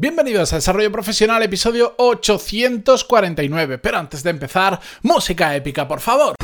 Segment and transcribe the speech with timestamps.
[0.00, 3.78] Bienvenidos a Desarrollo Profesional, episodio 849.
[3.78, 6.36] Pero antes de empezar, música épica, por favor.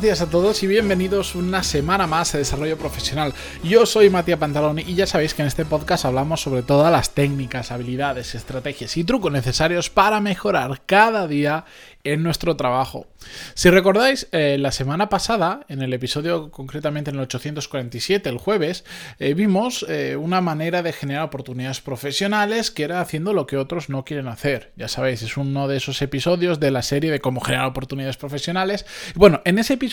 [0.00, 3.34] Buenos días a todos y bienvenidos una semana más a Desarrollo Profesional.
[3.62, 7.10] Yo soy Matías Pantaloni y ya sabéis que en este podcast hablamos sobre todas las
[7.10, 11.66] técnicas, habilidades, estrategias y trucos necesarios para mejorar cada día
[12.04, 13.06] en nuestro trabajo.
[13.52, 18.86] Si recordáis, eh, la semana pasada, en el episodio concretamente en el 847, el jueves,
[19.18, 23.90] eh, vimos eh, una manera de generar oportunidades profesionales que era haciendo lo que otros
[23.90, 24.72] no quieren hacer.
[24.76, 28.86] Ya sabéis, es uno de esos episodios de la serie de cómo generar oportunidades profesionales.
[29.14, 29.89] Bueno, en ese episodio,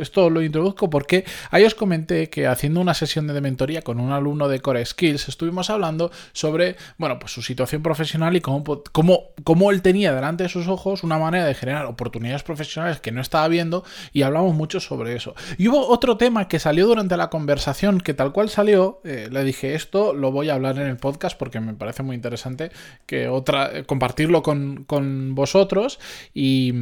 [0.00, 4.12] esto lo introduzco porque ahí os comenté que haciendo una sesión de mentoría con un
[4.12, 9.30] alumno de Core Skills, estuvimos hablando sobre, bueno, pues su situación profesional y cómo, cómo,
[9.44, 13.20] cómo él tenía delante de sus ojos una manera de generar oportunidades profesionales que no
[13.20, 15.34] estaba viendo y hablamos mucho sobre eso.
[15.58, 19.44] Y hubo otro tema que salió durante la conversación que tal cual salió, eh, le
[19.44, 22.70] dije esto lo voy a hablar en el podcast porque me parece muy interesante
[23.06, 24.86] que otra compartirlo con,
[25.34, 25.98] vosotros
[26.34, 26.72] y,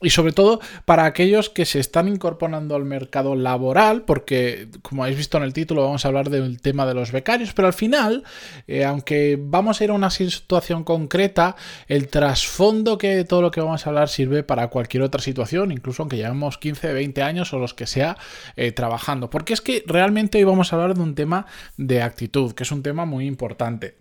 [0.00, 5.18] y, sobre todo para aquellos que se están incorporando al mercado laboral porque como habéis
[5.18, 8.24] visto en el título vamos a hablar del tema de los becarios pero al final
[8.66, 11.54] eh, aunque vamos a ir a una situación concreta
[11.88, 16.02] el trasfondo que todo lo que vamos a hablar sirve para cualquier otra situación, incluso
[16.02, 18.16] aunque llevemos 15, 20 años o los que sea
[18.56, 19.30] eh, trabajando.
[19.30, 22.72] Porque es que realmente hoy vamos a hablar de un tema de actitud, que es
[22.72, 23.96] un tema muy importante.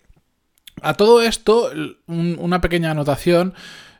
[0.82, 1.70] A todo esto,
[2.08, 3.54] una pequeña anotación.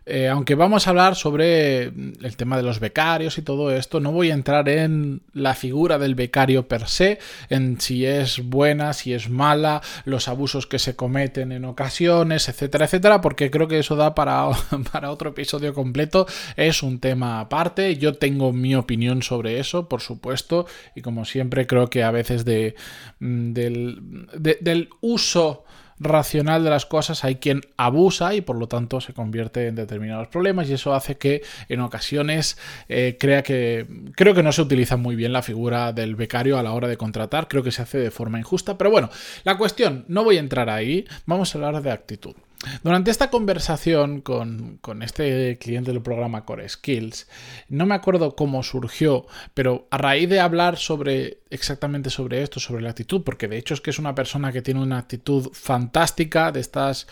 [0.06, 4.12] Eh, aunque vamos a hablar sobre el tema de los becarios y todo esto, no
[4.12, 9.14] voy a entrar en la figura del becario per se, en si es buena, si
[9.14, 13.96] es mala, los abusos que se cometen en ocasiones, etcétera, etcétera, porque creo que eso
[13.96, 14.50] da para,
[14.92, 16.26] para otro episodio completo.
[16.56, 17.96] Es un tema aparte.
[17.98, 22.44] Yo tengo mi opinión sobre eso, por supuesto, y como siempre creo que a veces
[22.44, 22.76] de,
[23.20, 24.28] mm, del,
[24.62, 25.64] del uso
[26.02, 30.28] racional de las cosas hay quien abusa y por lo tanto se convierte en determinados
[30.28, 32.58] problemas y eso hace que en ocasiones
[32.90, 33.86] eh, crea que
[34.16, 36.98] creo que no se utiliza muy bien la figura del becario a la hora de
[36.98, 39.10] contratar, creo que se hace de forma injusta, pero bueno,
[39.44, 42.36] la cuestión, no voy a entrar ahí, vamos a hablar de actitud.
[42.84, 47.28] Durante esta conversación con, este cliente del programa Core Skills,
[47.70, 52.84] no me acuerdo cómo surgió, pero a raíz de hablar sobre exactamente sobre esto, sobre
[52.84, 56.52] la actitud, porque de hecho es que es una persona que tiene una actitud fantástica
[56.52, 57.08] de estas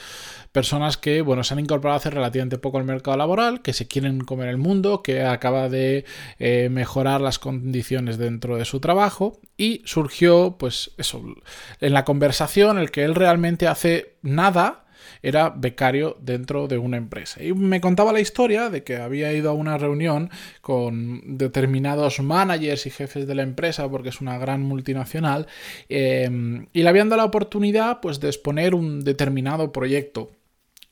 [0.52, 4.22] personas que, bueno, se han incorporado hace relativamente poco al mercado laboral, que se quieren
[4.22, 6.06] comer el mundo, que acaba de
[6.38, 11.24] eh, mejorar las condiciones dentro de su trabajo y surgió, pues eso,
[11.82, 14.86] en la conversación el que él realmente hace nada,
[15.22, 17.44] era becario dentro de una empresa.
[17.44, 20.30] Y me contaba la historia de que había ido a una reunión
[20.62, 25.48] con determinados managers y jefes de la empresa, porque es una gran multinacional,
[25.90, 30.32] em, y le habían dado la oportunidad pues, de exponer un determinado proyecto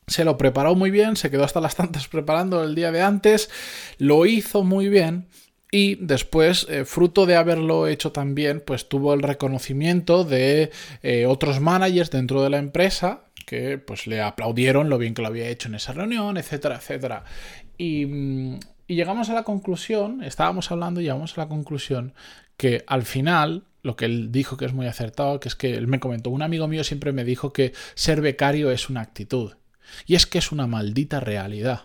[0.07, 3.49] se lo preparó muy bien, se quedó hasta las tantas preparando el día de antes,
[3.97, 5.27] lo hizo muy bien
[5.69, 10.71] y después, eh, fruto de haberlo hecho también, pues tuvo el reconocimiento de
[11.03, 15.29] eh, otros managers dentro de la empresa que pues le aplaudieron lo bien que lo
[15.29, 17.23] había hecho en esa reunión, etcétera, etcétera.
[17.77, 18.03] Y,
[18.87, 22.13] y llegamos a la conclusión, estábamos hablando y llegamos a la conclusión
[22.57, 25.87] que al final lo que él dijo que es muy acertado, que es que él
[25.87, 29.53] me comentó, un amigo mío siempre me dijo que ser becario es una actitud.
[30.05, 31.83] Y es que es una maldita realidad.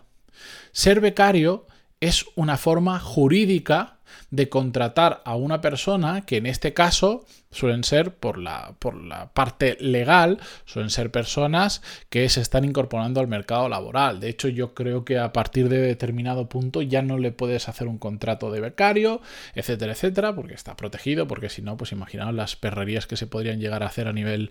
[0.72, 1.68] Ser becario
[2.02, 3.98] es una forma jurídica
[4.30, 9.32] de contratar a una persona que en este caso suelen ser por la, por la
[9.32, 11.80] parte legal, suelen ser personas
[12.10, 14.18] que se están incorporando al mercado laboral.
[14.18, 17.86] De hecho, yo creo que a partir de determinado punto ya no le puedes hacer
[17.86, 19.20] un contrato de becario,
[19.54, 23.60] etcétera, etcétera, porque está protegido, porque si no, pues imaginaos las perrerías que se podrían
[23.60, 24.50] llegar a hacer a nivel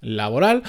[0.00, 0.62] laboral.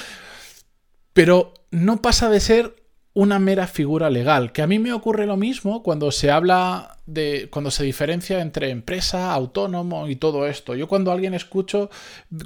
[1.14, 2.83] Pero no pasa de ser
[3.14, 7.48] una mera figura legal, que a mí me ocurre lo mismo cuando se habla de
[7.52, 10.74] cuando se diferencia entre empresa, autónomo y todo esto.
[10.76, 11.92] Yo cuando alguien escucho,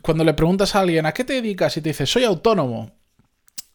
[0.01, 2.91] cuando le preguntas a alguien a qué te dedicas y te dice soy autónomo,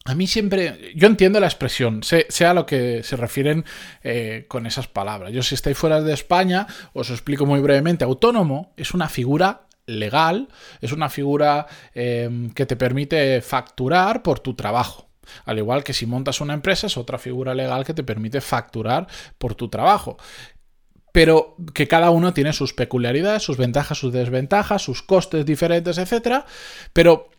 [0.05, 3.63] a mí siempre, yo entiendo la expresión, sea a lo que se refieren
[4.03, 5.31] eh, con esas palabras.
[5.31, 10.49] Yo si estáis fuera de España, os explico muy brevemente, autónomo es una figura legal,
[10.81, 15.12] es una figura eh, que te permite facturar por tu trabajo.
[15.45, 19.07] Al igual que si montas una empresa es otra figura legal que te permite facturar
[19.37, 20.17] por tu trabajo.
[21.11, 26.43] Pero que cada uno tiene sus peculiaridades, sus ventajas, sus desventajas, sus costes diferentes, etc.
[26.91, 27.29] Pero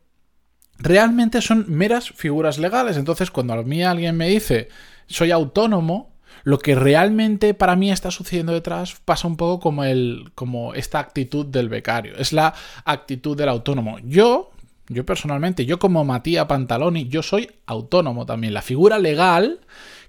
[0.78, 2.96] realmente son meras figuras legales.
[2.96, 4.68] Entonces, cuando a mí alguien me dice
[5.06, 6.14] soy autónomo,
[6.44, 10.98] lo que realmente para mí está sucediendo detrás pasa un poco como, el, como esta
[10.98, 12.16] actitud del becario.
[12.16, 12.54] Es la
[12.84, 13.98] actitud del autónomo.
[14.00, 14.50] Yo,
[14.88, 18.54] yo personalmente, yo como Matías Pantaloni, yo soy autónomo también.
[18.54, 19.60] La figura legal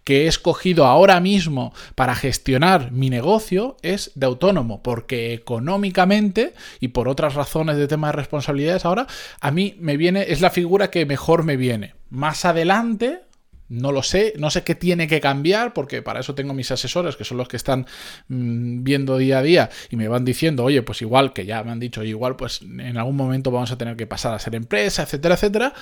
[0.04, 6.90] que he escogido ahora mismo para gestionar mi negocio es de autónomo, porque económicamente y
[6.90, 9.08] por otras razones de tema de responsabilidades ahora,
[9.42, 11.96] a mí me viene, es la figura que mejor me viene.
[12.10, 13.22] Más adelante,
[13.68, 17.16] no lo sé, no sé qué tiene que cambiar, porque para eso tengo mis asesores,
[17.16, 17.88] que son los que están
[18.28, 21.72] mm, viendo día a día y me van diciendo, oye, pues igual, que ya me
[21.72, 25.04] han dicho, igual, pues en algún momento vamos a tener que pasar a ser empresa,
[25.04, 25.74] etcétera, etcétera.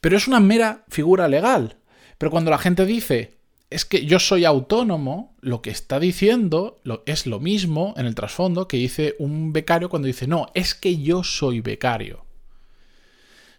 [0.00, 1.76] Pero es una mera figura legal.
[2.18, 3.38] Pero cuando la gente dice,
[3.70, 8.66] es que yo soy autónomo, lo que está diciendo es lo mismo en el trasfondo
[8.66, 12.24] que dice un becario cuando dice, no, es que yo soy becario.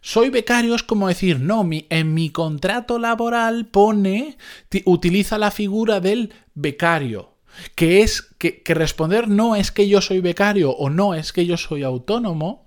[0.01, 4.37] Soy becario es como decir, no, mi, en mi contrato laboral pone,
[4.85, 7.35] utiliza la figura del becario,
[7.75, 11.45] que es que, que responder no es que yo soy becario o no es que
[11.45, 12.65] yo soy autónomo,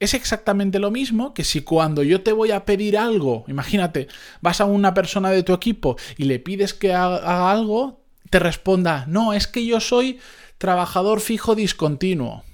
[0.00, 4.08] es exactamente lo mismo que si cuando yo te voy a pedir algo, imagínate,
[4.40, 8.00] vas a una persona de tu equipo y le pides que haga algo,
[8.30, 10.20] te responda, no, es que yo soy
[10.56, 12.44] trabajador fijo discontinuo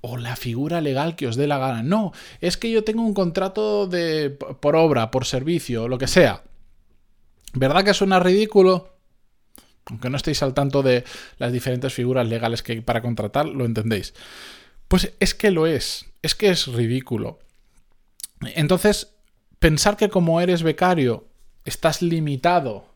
[0.00, 1.82] o la figura legal que os dé la gana.
[1.82, 6.42] No, es que yo tengo un contrato de por obra, por servicio, lo que sea.
[7.54, 8.94] ¿Verdad que suena ridículo?
[9.86, 11.04] Aunque no estéis al tanto de
[11.38, 14.14] las diferentes figuras legales que hay para contratar, lo entendéis.
[14.86, 17.38] Pues es que lo es, es que es ridículo.
[18.54, 19.14] Entonces,
[19.58, 21.26] pensar que como eres becario
[21.64, 22.86] estás limitado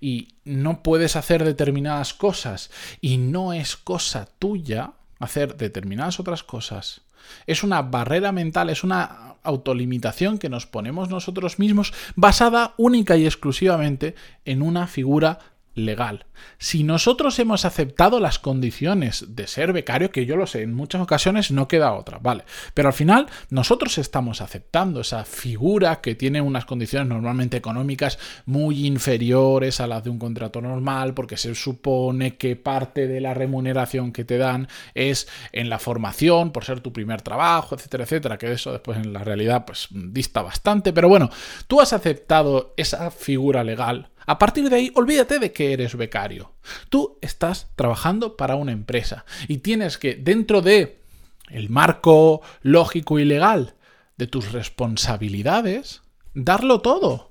[0.00, 2.70] y no puedes hacer determinadas cosas
[3.00, 7.02] y no es cosa tuya, hacer determinadas otras cosas.
[7.46, 13.26] Es una barrera mental, es una autolimitación que nos ponemos nosotros mismos basada única y
[13.26, 14.14] exclusivamente
[14.44, 15.38] en una figura
[15.84, 16.26] legal.
[16.58, 21.00] Si nosotros hemos aceptado las condiciones de ser becario, que yo lo sé, en muchas
[21.00, 22.44] ocasiones no queda otra, ¿vale?
[22.74, 28.86] Pero al final nosotros estamos aceptando esa figura que tiene unas condiciones normalmente económicas muy
[28.86, 34.12] inferiores a las de un contrato normal, porque se supone que parte de la remuneración
[34.12, 38.52] que te dan es en la formación, por ser tu primer trabajo, etcétera, etcétera, que
[38.52, 41.30] eso después en la realidad pues dista bastante, pero bueno,
[41.66, 46.52] tú has aceptado esa figura legal a partir de ahí, olvídate de que eres becario.
[46.88, 51.00] Tú estás trabajando para una empresa y tienes que, dentro de
[51.48, 53.74] el marco lógico y legal
[54.16, 56.02] de tus responsabilidades,
[56.34, 57.30] darlo todo.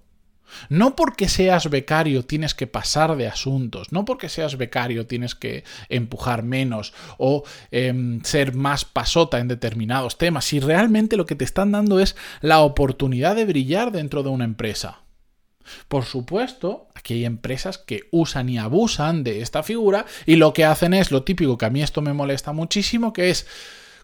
[0.70, 5.64] No porque seas becario tienes que pasar de asuntos, no porque seas becario tienes que
[5.90, 11.46] empujar menos o em, ser más pasota en determinados temas, si realmente lo que te
[11.46, 15.02] están dando es la oportunidad de brillar dentro de una empresa.
[15.88, 20.66] Por supuesto, aquí hay empresas que usan y abusan de esta figura y lo que
[20.66, 23.48] hacen es lo típico, que a mí esto me molesta muchísimo, que es,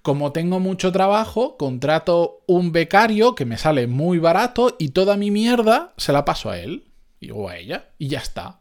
[0.02, 5.32] como tengo mucho trabajo, contrato un becario que me sale muy barato y toda mi
[5.32, 6.86] mierda se la paso a él
[7.34, 8.60] o a ella y ya está.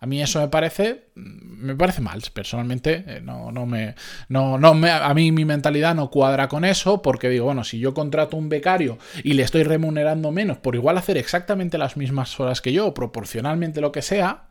[0.00, 3.04] A mí eso me parece, me parece mal, personalmente.
[3.06, 3.94] Eh, no, no me,
[4.28, 7.78] no, no me, a mí mi mentalidad no cuadra con eso, porque digo, bueno, si
[7.78, 12.38] yo contrato un becario y le estoy remunerando menos por igual hacer exactamente las mismas
[12.40, 14.46] horas que yo, proporcionalmente lo que sea,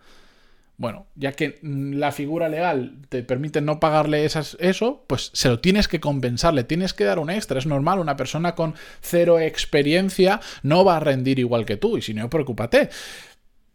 [0.77, 5.59] bueno, ya que la figura legal te permite no pagarle esas, eso, pues se lo
[5.59, 7.57] tienes que compensar, le tienes que dar un extra.
[7.57, 12.01] Es normal, una persona con cero experiencia no va a rendir igual que tú, y
[12.01, 12.89] si no, preocúpate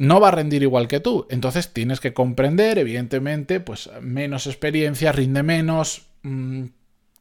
[0.00, 1.26] no va a rendir igual que tú.
[1.28, 6.64] Entonces tienes que comprender, evidentemente, pues menos experiencia, rinde menos, mm,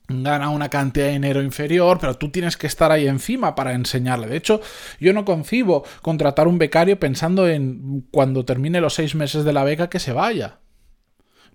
[0.08, 4.28] gana una cantidad de dinero inferior, pero tú tienes que estar ahí encima para enseñarle.
[4.28, 4.62] De hecho,
[4.98, 9.66] yo no concibo contratar un becario pensando en cuando termine los seis meses de la
[9.66, 10.60] beca que se vaya.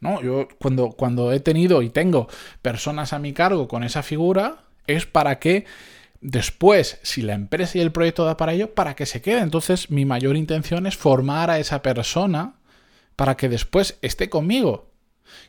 [0.00, 2.28] No, yo cuando, cuando he tenido y tengo
[2.60, 5.64] personas a mi cargo con esa figura, es para que
[6.26, 9.40] Después, si la empresa y el proyecto da para ello, para que se quede.
[9.40, 12.54] Entonces, mi mayor intención es formar a esa persona
[13.14, 14.90] para que después esté conmigo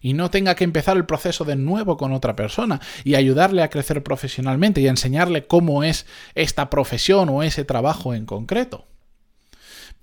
[0.01, 3.69] y no tenga que empezar el proceso de nuevo con otra persona y ayudarle a
[3.69, 8.85] crecer profesionalmente y enseñarle cómo es esta profesión o ese trabajo en concreto.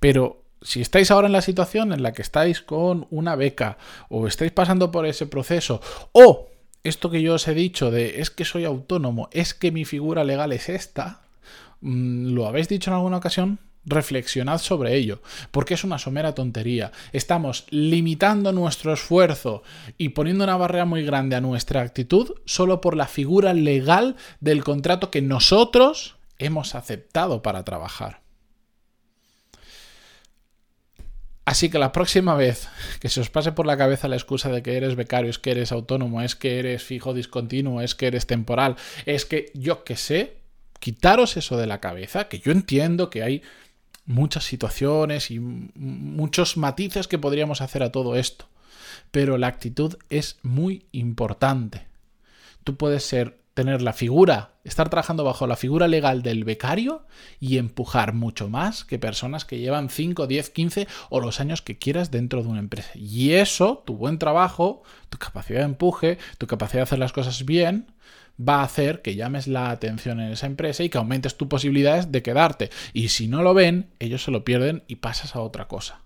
[0.01, 3.77] Pero si estáis ahora en la situación en la que estáis con una beca
[4.09, 6.49] o estáis pasando por ese proceso o
[6.85, 10.25] esto que yo os he dicho de es que soy autónomo, es que mi figura
[10.25, 11.23] legal es esta,
[11.81, 13.59] mm, ¿lo habéis dicho en alguna ocasión?
[13.85, 16.93] Reflexionad sobre ello, porque es una somera tontería.
[17.13, 19.65] Estamos limitando nuestro esfuerzo
[19.99, 24.63] y poniendo una barrera muy grande a nuestra actitud solo por la figura legal del
[24.63, 28.22] contrato que nosotros hemos aceptado para trabajar.
[31.45, 32.69] Así que la próxima vez
[33.01, 35.51] que se os pase por la cabeza la excusa de que eres becario, es que
[35.51, 39.97] eres autónomo, es que eres fijo discontinuo, es que eres temporal, es que yo qué
[39.97, 40.37] sé,
[40.79, 43.43] quitaros eso de la cabeza, que yo entiendo que hay
[44.05, 48.47] muchas situaciones y muchos matices que podríamos hacer a todo esto,
[49.11, 51.87] pero la actitud es muy importante.
[52.63, 57.07] Tú puedes ser tener la figura, estar trabajando bajo la figura legal del becario
[57.39, 61.79] y empujar mucho más que personas que llevan 5, 10, 15 o los años que
[61.79, 62.91] quieras dentro de una empresa.
[62.95, 67.45] Y eso, tu buen trabajo, tu capacidad de empuje, tu capacidad de hacer las cosas
[67.45, 67.93] bien,
[68.41, 72.11] va a hacer que llames la atención en esa empresa y que aumentes tus posibilidades
[72.11, 72.71] de quedarte.
[72.95, 76.01] Y si no lo ven, ellos se lo pierden y pasas a otra cosa.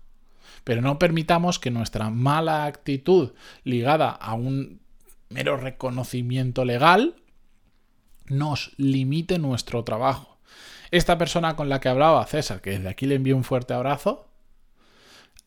[0.65, 3.31] Pero no permitamos que nuestra mala actitud
[3.63, 4.81] ligada a un
[5.29, 7.15] mero reconocimiento legal
[8.27, 10.37] nos limite nuestro trabajo.
[10.91, 14.27] Esta persona con la que hablaba, César, que desde aquí le envío un fuerte abrazo,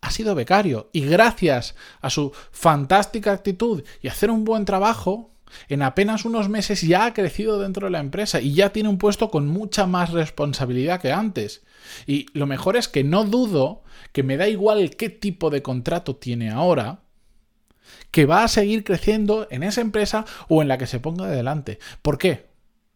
[0.01, 5.31] ha sido becario y gracias a su fantástica actitud y hacer un buen trabajo,
[5.69, 8.99] en apenas unos meses ya ha crecido dentro de la empresa y ya tiene un
[8.99, 11.63] puesto con mucha más responsabilidad que antes.
[12.07, 13.83] Y lo mejor es que no dudo
[14.13, 17.01] que me da igual qué tipo de contrato tiene ahora,
[18.11, 21.79] que va a seguir creciendo en esa empresa o en la que se ponga adelante.
[22.03, 22.50] ¿Por qué?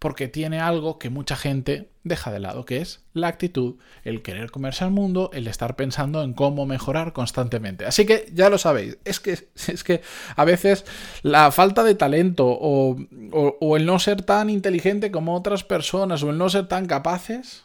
[0.05, 4.51] Porque tiene algo que mucha gente deja de lado, que es la actitud, el querer
[4.51, 7.87] comerse al mundo, el estar pensando en cómo mejorar constantemente.
[7.87, 9.31] Así que ya lo sabéis, es que,
[9.67, 10.03] es que
[10.37, 10.85] a veces
[11.23, 12.99] la falta de talento o,
[13.33, 17.65] o el no ser tan inteligente como otras personas o el no ser tan capaces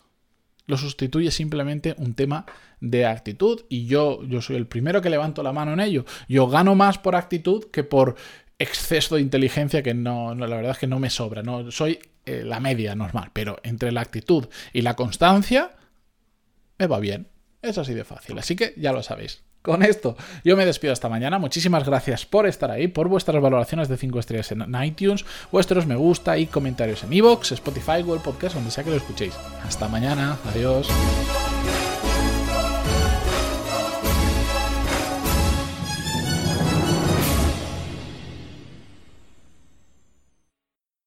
[0.66, 2.46] lo sustituye simplemente un tema
[2.80, 6.06] de actitud y yo, yo soy el primero que levanto la mano en ello.
[6.30, 8.16] Yo gano más por actitud que por
[8.60, 11.42] exceso de inteligencia que no, la verdad es que no me sobra.
[11.42, 15.72] No, soy eh, la media normal, pero entre la actitud y la constancia
[16.78, 17.28] me va bien.
[17.62, 18.38] Es así de fácil.
[18.38, 19.44] Así que ya lo sabéis.
[19.62, 21.38] Con esto, yo me despido hasta mañana.
[21.38, 25.98] Muchísimas gracias por estar ahí, por vuestras valoraciones de 5 estrellas en iTunes, vuestros me
[25.98, 29.34] gusta y comentarios en iVoox, Spotify, Google Podcast, donde sea que lo escuchéis.
[29.66, 30.38] Hasta mañana.
[30.54, 30.88] Adiós.